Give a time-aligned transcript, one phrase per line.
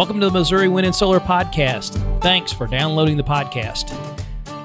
[0.00, 2.22] Welcome to the Missouri Wind and Solar Podcast.
[2.22, 3.92] Thanks for downloading the podcast.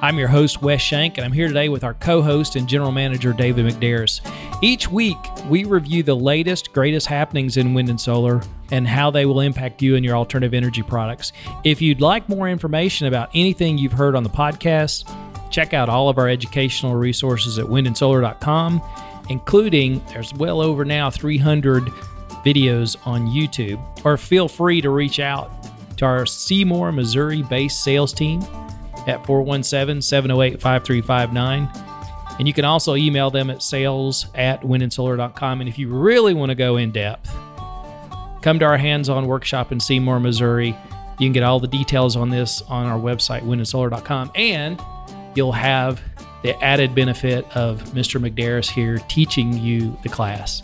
[0.01, 2.93] I'm your host, Wes Shank, and I'm here today with our co host and general
[2.93, 4.21] manager, David McDaris.
[4.61, 5.17] Each week,
[5.49, 9.81] we review the latest, greatest happenings in wind and solar and how they will impact
[9.81, 11.33] you and your alternative energy products.
[11.65, 15.03] If you'd like more information about anything you've heard on the podcast,
[15.51, 18.81] check out all of our educational resources at windandsolar.com,
[19.27, 21.91] including there's well over now 300
[22.45, 25.51] videos on YouTube, or feel free to reach out
[25.97, 28.41] to our Seymour, Missouri based sales team
[29.07, 31.69] at 417 708 5359.
[32.37, 35.61] And you can also email them at sales at windandsolar.com.
[35.61, 37.33] And if you really want to go in depth,
[38.41, 40.75] come to our hands on workshop in Seymour, Missouri.
[41.17, 44.31] You can get all the details on this on our website, windandsolar.com.
[44.35, 44.81] And
[45.33, 46.01] you'll have
[46.43, 48.19] the added benefit of Mr.
[48.19, 50.61] McDaris here teaching you the class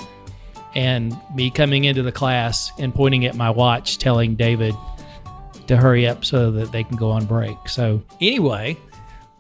[0.75, 4.76] and me coming into the class and pointing at my watch telling David
[5.68, 7.70] to hurry up so that they can go on break.
[7.70, 8.77] So, anyway,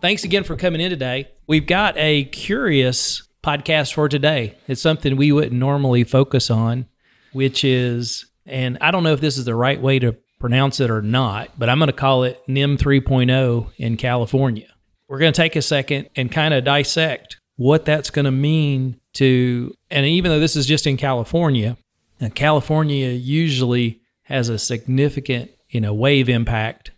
[0.01, 1.29] thanks again for coming in today.
[1.47, 4.55] We've got a curious podcast for today.
[4.67, 6.85] It's something we wouldn't normally focus on,
[7.33, 10.89] which is, and I don't know if this is the right way to pronounce it
[10.89, 14.67] or not, but I'm going to call it NEM 3.0 in California.
[15.07, 18.99] We're going to take a second and kind of dissect what that's going to mean
[19.13, 21.77] to, and even though this is just in California,
[22.19, 26.89] uh, California usually has a significant, you know, wave impact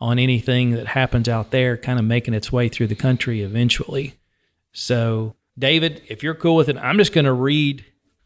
[0.00, 4.18] on anything that happens out there, kind of making its way through the country eventually.
[4.72, 7.84] So, David, if you're cool with it, I'm just going to read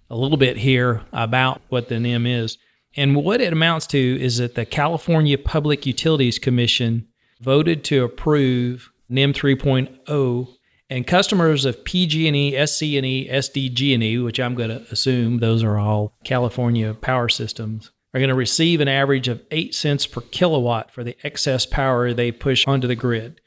[0.09, 2.57] a little bit here about what the NEM is.
[2.97, 7.09] And what it amounts to is that the California Public Utilities Commission
[7.43, 10.57] voted to approve NEM 3.0
[10.93, 16.93] and customers of PG&E, SC&E, SDG&E, which I'm going to assume those are all California
[16.93, 21.17] power systems, are going to receive an average of 8 cents per kilowatt for the
[21.25, 23.41] excess power they push onto the grid.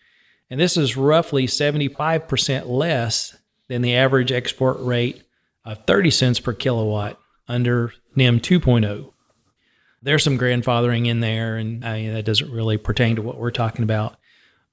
[0.50, 3.38] And this is roughly 75% less
[3.68, 5.22] than the average export rate
[5.64, 9.12] of 30 cents per kilowatt under NEM 2.0.
[10.02, 13.52] There's some grandfathering in there, and I mean, that doesn't really pertain to what we're
[13.52, 14.18] talking about.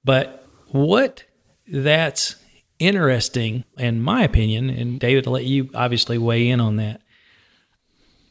[0.03, 1.23] But what
[1.67, 2.37] that's
[2.79, 7.01] interesting, in my opinion, and David, I'll let you obviously weigh in on that.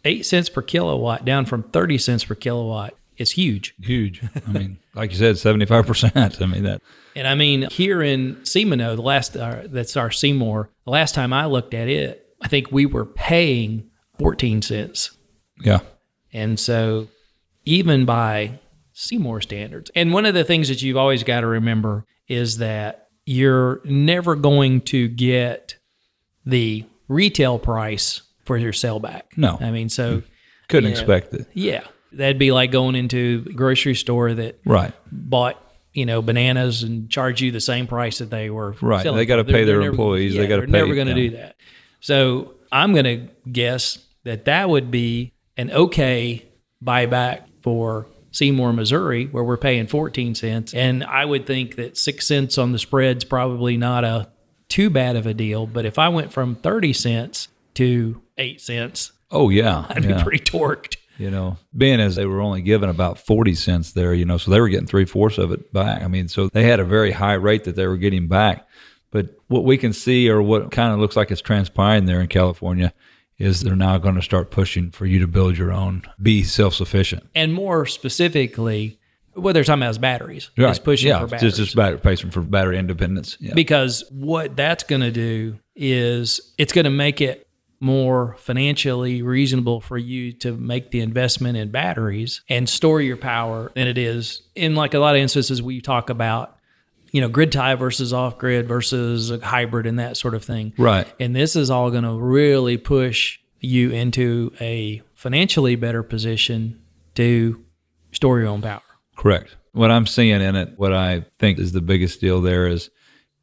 [0.04, 3.74] Eight cents per kilowatt down from 30 cents per kilowatt is huge.
[3.80, 4.22] Huge.
[4.46, 6.42] I mean, like you said, 75%.
[6.42, 6.82] I mean, that.
[7.14, 11.32] And I mean, here in Seamano, the last, uh, that's our Seymour, the last time
[11.32, 15.16] I looked at it, I think we were paying 14 cents.
[15.60, 15.80] Yeah.
[16.32, 17.08] And so,
[17.64, 18.58] even by
[18.92, 23.01] Seymour standards, and one of the things that you've always got to remember is that
[23.24, 25.76] you're never going to get
[26.44, 29.32] the retail price for your sell back.
[29.36, 29.56] No.
[29.60, 30.26] I mean, so hmm.
[30.68, 31.46] Couldn't you know, expect it.
[31.52, 31.84] Yeah.
[32.12, 34.92] That'd be like going into a grocery store that Right.
[35.10, 35.58] bought,
[35.92, 39.02] you know, bananas and charge you the same price that they were Right.
[39.02, 40.34] selling They gotta pay their never- employees.
[40.34, 40.70] They gotta pay.
[40.72, 41.30] they're never going to yeah.
[41.30, 41.56] do that.
[42.00, 46.46] So I'm going to guess that that would be an okay
[46.84, 50.74] buyback for Seymour, Missouri, where we're paying 14 cents.
[50.74, 54.28] And I would think that six cents on the spread's probably not a
[54.68, 55.66] too bad of a deal.
[55.66, 59.86] But if I went from 30 cents to eight cents, Oh, yeah.
[59.88, 60.16] I'd yeah.
[60.18, 60.96] be pretty torqued.
[61.18, 64.50] you know, being as they were only given about 40 cents there, you know, so
[64.50, 66.02] they were getting three fourths of it back.
[66.02, 68.66] I mean, so they had a very high rate that they were getting back.
[69.10, 72.28] But what we can see, or what kind of looks like it's transpiring there in
[72.28, 72.92] California,
[73.42, 76.74] is they're now going to start pushing for you to build your own, be self
[76.74, 77.28] sufficient.
[77.34, 78.98] And more specifically,
[79.34, 80.50] what they're talking about is batteries.
[80.56, 81.56] It's pushing yeah, for batteries.
[81.56, 83.36] Just, just battery, pushing for battery independence.
[83.40, 83.54] Yeah.
[83.54, 87.48] because what that's going to do is it's going to make it
[87.80, 93.72] more financially reasonable for you to make the investment in batteries and store your power
[93.74, 96.56] than it is in like a lot of instances we talk about
[97.12, 100.72] you know grid tie versus off grid versus a hybrid and that sort of thing
[100.76, 101.06] Right.
[101.20, 106.82] and this is all going to really push you into a financially better position
[107.14, 107.62] to
[108.10, 108.82] store your own power
[109.16, 109.56] Correct.
[109.72, 112.90] What I'm seeing in it, what I think is the biggest deal there is,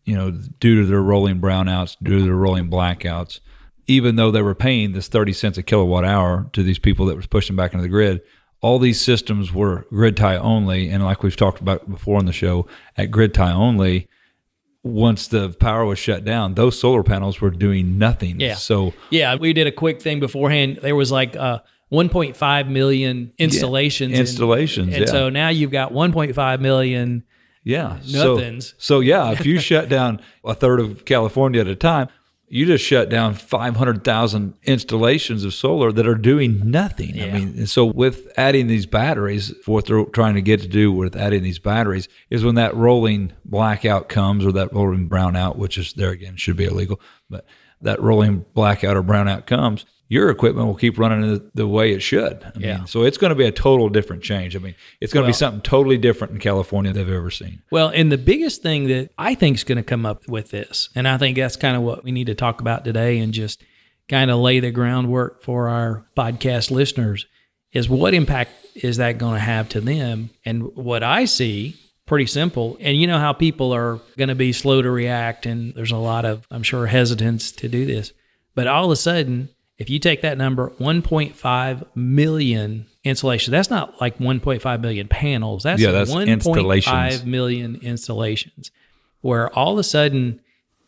[0.03, 3.39] you know, due to their rolling brownouts, due to their rolling blackouts,
[3.87, 7.15] even though they were paying this 30 cents a kilowatt hour to these people that
[7.15, 8.21] was pushing back into the grid,
[8.61, 10.89] all these systems were grid tie only.
[10.89, 12.67] And like we've talked about before on the show,
[12.97, 14.07] at grid tie only,
[14.83, 18.39] once the power was shut down, those solar panels were doing nothing.
[18.39, 18.55] Yeah.
[18.55, 20.79] So Yeah, we did a quick thing beforehand.
[20.81, 21.59] There was like uh,
[21.91, 24.11] 1.5 million installations.
[24.11, 25.11] and- installations, And, yeah.
[25.11, 27.23] so now you've got 1.5 million.
[27.63, 27.99] Yeah.
[28.01, 28.37] So-
[28.77, 32.07] So, yeah, if you shut down a third of California at a time,
[32.49, 37.21] you just shut down 500,000 installations of solar that are doing nothing.
[37.21, 40.91] I mean, and so with adding these batteries, what they're trying to get to do
[40.91, 45.77] with adding these batteries is when that rolling blackout comes or that rolling brownout, which
[45.77, 46.99] is there again should be illegal,
[47.29, 47.45] but
[47.81, 52.01] that rolling blackout or brownout comes, your equipment will keep running the, the way it
[52.01, 52.43] should.
[52.43, 52.77] I Yeah.
[52.79, 54.55] mean, so it's going to be a total different change.
[54.55, 57.61] I mean, it's going to be something totally different in California than they've ever seen.
[57.71, 60.89] Well, and the biggest thing that I think is going to come up with this,
[60.95, 63.63] and I think that's kind of what we need to talk about today and just
[64.09, 67.27] kind of lay the groundwork for our podcast listeners
[67.71, 70.31] is what impact is that going to have to them?
[70.43, 71.75] And what I see,
[72.07, 72.77] pretty simple.
[72.79, 75.97] And you know how people are going to be slow to react, and there's a
[75.97, 78.11] lot of, I'm sure, hesitance to do this.
[78.55, 83.99] But all of a sudden, if you take that number, 1.5 million installations, that's not
[84.01, 85.63] like 1.5 million panels.
[85.63, 87.25] That's, Yeah, that's 1.5 installations.
[87.25, 88.71] million installations.
[89.21, 90.41] Where all of a sudden,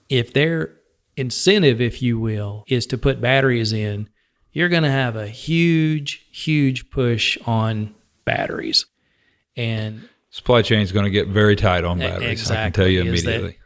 [0.09, 0.73] if their
[1.17, 4.09] incentive, if you will, is to put batteries in,
[4.53, 7.95] you're going to have a huge, huge push on
[8.25, 8.85] batteries.
[9.55, 12.49] And Supply chain is going to get very tight on batteries.
[12.51, 13.57] I can tell you is that- immediately.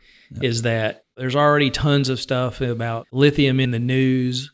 [0.42, 4.52] is that there's already tons of stuff about lithium in the news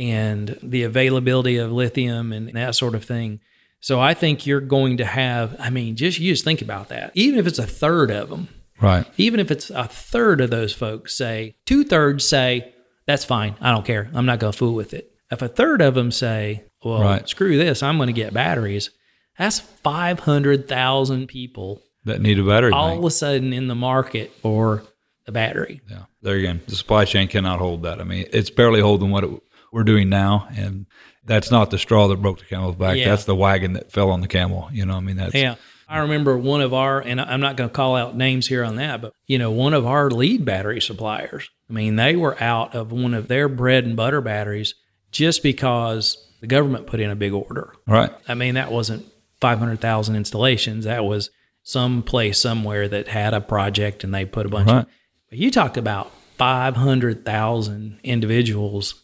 [0.00, 3.40] and the availability of lithium and that sort of thing.
[3.80, 7.12] So I think you're going to have, I mean, just you just think about that.
[7.14, 8.48] Even if it's a third of them,
[8.80, 9.06] Right.
[9.18, 12.72] even if it's a third of those folks say, two thirds say,
[13.06, 13.56] that's fine.
[13.60, 14.10] I don't care.
[14.14, 15.12] I'm not going to fool with it.
[15.30, 17.28] If a third of them say, well, Right.
[17.28, 18.90] screw this, I'm going to get batteries,
[19.38, 22.72] that's 500,000 people That need a battery.
[22.72, 22.98] all bank.
[23.00, 24.82] of a sudden in the market for
[25.26, 25.80] the battery.
[25.90, 26.04] Yeah.
[26.22, 28.00] There again, the supply chain cannot hold that.
[28.00, 29.30] I mean, it's barely holding what it,
[29.72, 30.86] we're doing now, and
[31.24, 32.96] that's not the straw that broke the camel's back.
[32.96, 33.08] Yeah.
[33.10, 34.68] That's the wagon that fell on the camel.
[34.72, 35.54] You know, I mean, that's Yeah.
[35.88, 38.76] I remember one of our, and I'm not going to call out names here on
[38.76, 41.48] that, but you know, one of our lead battery suppliers.
[41.68, 44.74] I mean, they were out of one of their bread and butter batteries
[45.10, 47.72] just because the government put in a big order.
[47.88, 48.10] right.
[48.28, 49.04] I mean, that wasn't
[49.40, 50.84] 500,000 installations.
[50.84, 51.30] That was
[51.64, 54.78] some place somewhere that had a project and they put a bunch Right.
[54.82, 54.86] of.
[55.28, 58.94] But you talk about 500,000 individuals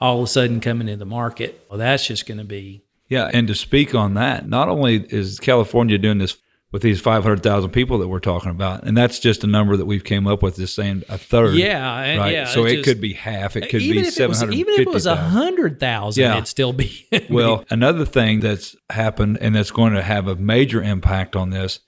[0.00, 1.64] all of a sudden coming into the market.
[1.68, 5.38] Well, that's just going to be Yeah, and to speak on that, not only is
[5.40, 6.36] California doing this
[6.72, 10.04] with these 500,000 people that we're talking about, and that's just a number that we've
[10.04, 11.56] came up with, just saying a third.
[11.56, 12.32] Yeah, and right.
[12.32, 13.56] yeah, so it just- could be half.
[13.56, 14.54] It could be if it was seven hundred.
[14.54, 16.34] even if it was a hundred thousand, Yeah.
[16.34, 20.80] it'd still be Well, another thing that's happened and that's going to have a major
[20.80, 21.80] impact on this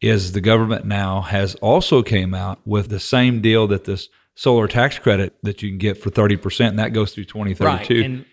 [0.00, 4.68] is the government now has also came out with the same deal that this solar
[4.68, 7.94] tax credit that you can get for 30% and that goes through 2032.
[7.94, 8.04] right.
[8.04, 8.24] And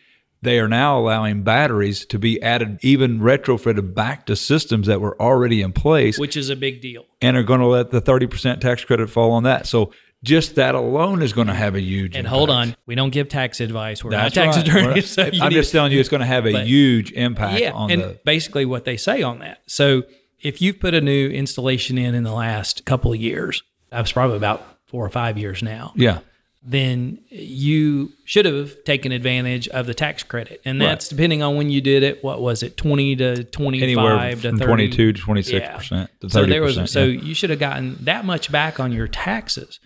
[0.43, 5.19] they are now allowing batteries to be added even retrofitted back to systems that were
[5.19, 7.05] already in place which is a big deal.
[7.21, 9.65] and are going to let the 30% tax credit fall on that.
[9.65, 9.91] So
[10.21, 12.35] just that alone is going to have a huge And impact.
[12.35, 14.03] hold on, we don't give tax advice.
[14.03, 14.67] We're That's not tax right.
[14.67, 15.09] attorneys.
[15.09, 17.89] so I'm just telling you, it's going to have a But- huge impact yeah, on
[17.89, 18.19] and the.
[18.23, 19.59] basically what they say on that.
[19.65, 20.03] So
[20.39, 24.37] if you've put a new installation in in the last couple of years, that's probably
[24.37, 24.63] about
[24.95, 25.91] four or five years now.
[25.95, 26.19] Yeah,
[26.63, 30.61] then you should have taken advantage of the tax credit.
[30.65, 30.87] And Right.
[30.87, 32.23] that's depending on when you did it.
[32.23, 34.65] What was it, 20 to 25 anywhere to from 30?
[34.65, 36.89] 22 to 26 percent to 30 So there was percent.
[36.89, 39.79] so you should have gotten that much back on your taxes.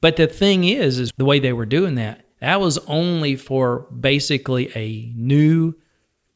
[0.00, 3.86] But the thing is, is the way they were doing that, that was only for
[3.98, 5.74] basically a new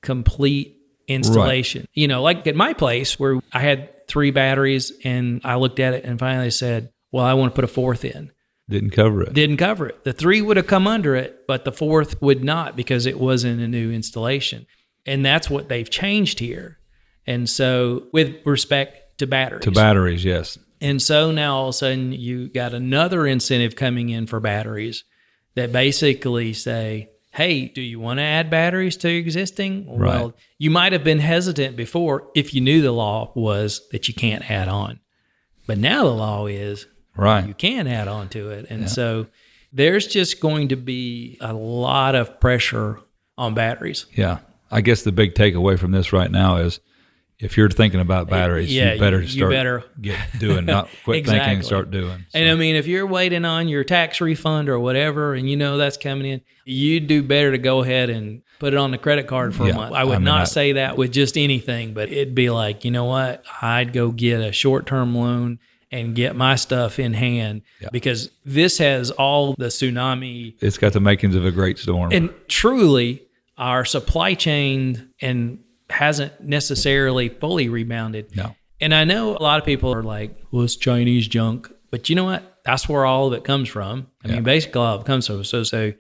[0.03, 1.87] complete installation.
[1.95, 5.95] You know, like at my place where I had three batteries and I looked at
[5.95, 8.33] it and finally said, Well, I want to put a fourth in
[8.69, 9.33] didn't cover it.
[9.33, 10.05] didn't cover it.
[10.05, 13.61] The three would have come under it, but the fourth would not because it wasn't
[13.61, 14.67] a new installation.
[15.07, 16.79] And that's what they've changed here.
[17.27, 20.59] And so, with respect to batteries, to batteries, yes.
[20.81, 25.05] and so now all of a sudden you got another incentive coming in for batteries
[25.55, 29.87] that basically say, hey, do you want to add batteries to existing?
[29.87, 34.15] Well, you might have been hesitant before if you knew the law was that you
[34.15, 35.01] can't add on.
[35.67, 36.87] But now the law is
[37.47, 38.67] you can add on to it.
[38.71, 39.27] And so
[39.73, 43.01] there's just going to be a lot of pressure
[43.37, 44.07] on batteries.
[44.15, 44.39] Yeah.
[44.71, 46.81] I guess the big takeaway from this right now is
[47.39, 50.89] if you're thinking about batteries, yeah, you better you- you start better- get doing, not
[51.05, 51.55] quit thinking Exactly.
[51.55, 52.27] and start doing.
[52.31, 55.57] So, And I mean, if you're waiting on your tax refund or whatever, and you
[55.57, 58.99] know that's coming in, you do better to go ahead and put it on the
[58.99, 59.95] credit card for Yeah, a month.
[59.95, 62.85] I would I mean, not I- say that with just anything, but it'd be like,
[62.85, 63.45] you know what?
[63.63, 65.61] I'd go get a short term loan
[65.91, 71.01] and get my stuff in hand because this has all the tsunami it's got the
[71.01, 72.13] makings of a great storm.
[72.13, 73.23] and truly
[73.57, 75.59] our supply chain and
[75.91, 78.37] hasn't necessarily fully rebounded.
[78.37, 78.55] No.
[78.81, 81.69] And I know a lot of people are like, well, it's Chinese junk.
[81.91, 82.59] But you know what?
[82.65, 84.09] That's where all of it comes from.
[84.25, 84.35] I Yeah.
[84.35, 85.43] mean, basically, all of it comes from.
[85.43, 85.93] So, so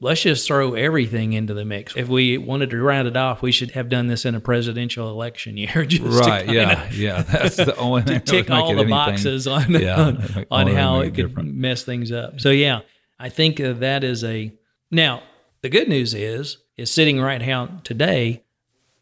[0.00, 1.96] let's just throw everything into the mix.
[1.96, 5.08] If we wanted to round it off, we should have done this in a presidential
[5.10, 5.84] election year.
[5.88, 6.48] Just right.
[6.48, 6.88] Yeah.
[6.92, 7.22] Yeah.
[7.30, 8.14] That's the only thing.
[8.14, 11.54] would tick all the anything- boxes on Yeah, on, on how it could different.
[11.54, 12.40] mess things up.
[12.40, 12.80] So yeah,
[13.18, 14.52] I think that is a
[14.90, 15.22] now
[15.62, 18.42] the good news is is sitting right now today.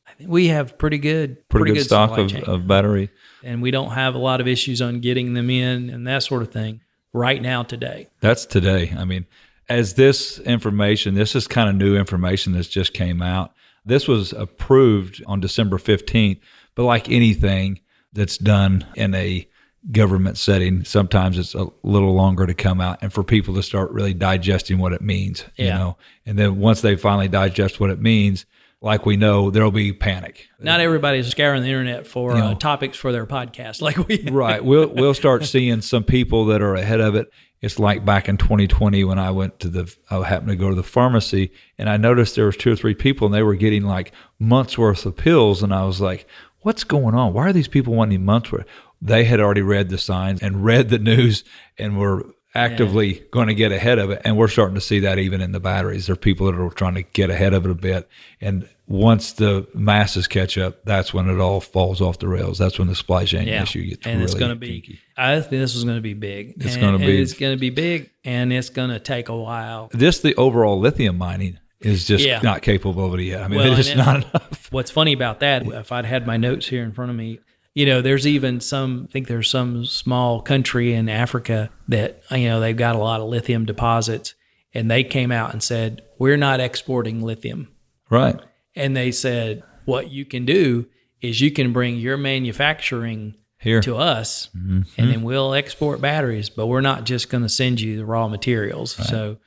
[0.06, 3.10] I think we have pretty good Pretty, good, stock of, of battery.
[3.42, 6.42] and we don't have a lot of issues on getting them in and that sort
[6.42, 6.82] of thing
[7.12, 8.08] right now today.
[8.20, 8.94] That's today.
[8.96, 9.26] I mean,
[9.68, 13.54] as this information, this is kind of new information that's just came out.
[13.84, 16.40] This was approved on December 15th,
[16.74, 17.80] but like anything
[18.12, 19.48] that's done in a
[19.92, 23.90] government setting, sometimes it's a little longer to come out and for people to start
[23.90, 25.96] really digesting what it means, you know.
[26.24, 28.46] And then once they finally digest what it means,
[28.84, 30.46] like we know, there'll be panic.
[30.60, 32.54] Not everybody's scouring the internet for uh, know.
[32.54, 34.62] topics for their podcast like we right.
[34.62, 37.32] We'll we'll start seeing some people that are ahead of it.
[37.62, 40.76] It's like back in 2020 when I went to the I happened to go to
[40.76, 43.84] the pharmacy and I noticed there was two or three people and they were getting
[43.84, 46.28] like months worth of pills and I was like,
[46.60, 47.32] what's going on?
[47.32, 48.66] Why are these people wanting months worth?
[49.00, 51.42] They had already read the signs and read the news
[51.78, 54.22] and were actively going to get ahead of it.
[54.24, 56.06] And we're starting to see that even in the batteries.
[56.06, 58.08] There are people that are trying to get ahead of it a bit.
[58.40, 62.58] And once the masses catch up, that's when it all falls off the rails.
[62.58, 64.80] That's when the supply chain issue gets and really it's going to be.
[64.80, 65.00] kinky.
[65.16, 66.54] I think this is going to be big.
[66.58, 69.88] It's gonna be- It's going to be big, and it's going to take a while.
[69.92, 72.40] This, the overall lithium mining is just Yeah.
[72.42, 73.42] not capable of it yet.
[73.42, 74.68] I mean, Well, it's just not enough.
[74.70, 77.40] What's funny about that, if I'd had my notes here in front of me,
[77.74, 82.48] you know, there's even some, I think there's some small country in Africa that, you
[82.48, 84.34] know, they've got a lot of lithium deposits,
[84.72, 87.68] and they came out and said, we're not exporting lithium.
[88.10, 88.36] Right.
[88.76, 90.86] And they said, what you can do
[91.20, 93.80] is you can bring your manufacturing Here.
[93.82, 94.82] to us, Mm-hmm.
[94.98, 98.28] and then we'll export batteries, but we're not just going to send you the raw
[98.28, 98.92] materials.
[99.08, 99.38] So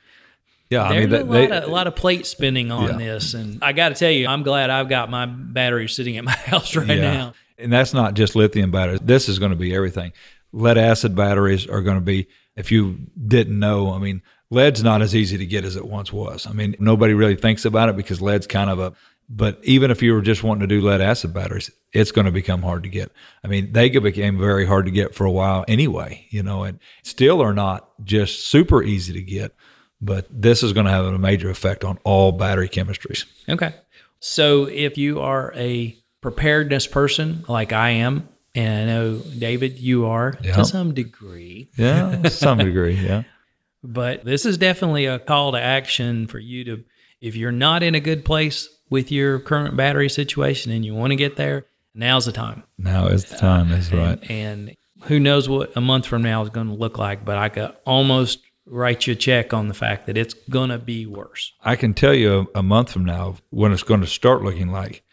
[0.70, 0.84] Yeah.
[0.84, 2.98] I mean, a, they, lot of, a lot of plate spinning on Yeah.
[2.98, 6.24] this, and I got to tell you, I'm glad I've got my batteries sitting at
[6.24, 6.96] my house right Yeah.
[7.14, 7.34] now.
[7.58, 9.00] And that's not just lithium batteries.
[9.02, 10.14] This is going to be everything.
[10.52, 15.02] Lead acid batteries are going to be, if you didn't know, I mean, lead's not
[15.02, 16.48] as easy to get as it once was.
[16.48, 18.94] I mean, nobody really thinks about it because lead's kind of a,
[19.30, 22.32] but even if you were just wanting to do lead acid batteries, it's going to
[22.32, 23.12] become hard to get.
[23.44, 26.80] I mean, they became very hard to get for a while anyway, you know, and
[27.04, 29.54] still are not just super easy to get.
[30.00, 33.26] But this is going to have a major effect on all battery chemistries.
[33.50, 33.74] Okay.
[34.20, 40.06] So if you are a preparedness person like I am, and I know David, you
[40.08, 40.56] are Yeah.
[40.56, 42.96] to some degree, Yeah, some degree.
[42.96, 43.24] Yeah.
[43.84, 46.84] but this is definitely a call to action for you to,
[47.22, 51.12] if you're not in a good place with your current battery situation and you want
[51.12, 52.64] to get there, now's the time.
[52.78, 53.70] Now is the time.
[53.70, 54.20] That's right.
[54.30, 57.50] And who knows what a month from now is going to look like, but I
[57.50, 61.54] could almost write you a check on the fact that it's going to be worse.
[61.64, 64.72] I can tell you a, a month from now when it's going to start looking
[64.72, 65.04] like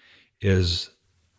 [0.41, 0.91] is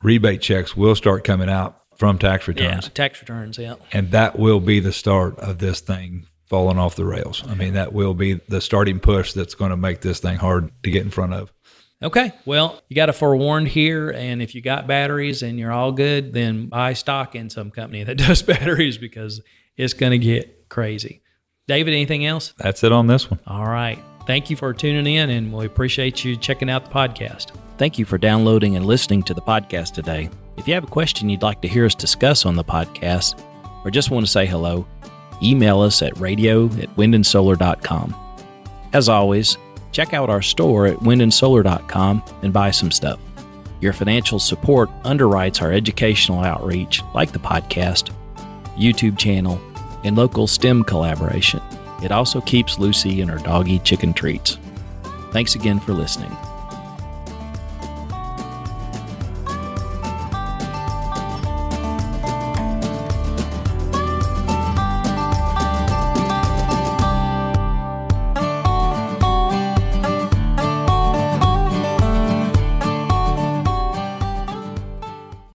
[0.02, 3.76] rebate checks will start coming out from tax Yeah, returns, tax returns, yeah.
[3.94, 7.44] and that will be the start of this thing falling off the rails.
[7.48, 10.72] I mean, that will be the starting push that's going to make this thing hard
[10.84, 11.52] to get in front of.
[12.04, 12.34] Okay.
[12.46, 14.12] Well, you got a forewarned here.
[14.12, 18.04] And if you got batteries and you're all good, then buy stock in some company
[18.04, 19.42] that does batteries because
[19.78, 21.22] it's going to get crazy.
[21.68, 22.54] David, anything else?
[22.58, 23.40] That's it on this one.
[23.48, 23.98] All right.
[24.26, 27.56] Thank you for tuning in, and we appreciate you checking out the podcast.
[27.78, 30.30] Thank you for downloading and listening to the podcast today.
[30.58, 33.40] If you have a question you'd like to hear us discuss on the podcast,
[33.84, 34.88] or just want to say hello,
[35.44, 38.16] email us at radio at windandsolar.com.
[38.94, 39.58] As always,
[39.92, 43.20] check out our store at windandsolar.com and buy some stuff.
[43.82, 48.10] Your financial support underwrites our educational outreach, like the podcast,
[48.76, 49.62] YouTube channel,
[50.04, 51.62] and local STEM collaboration.
[52.02, 54.58] It also keeps Lucy and her doggy chicken treats.
[55.32, 56.36] Thanks again for listening.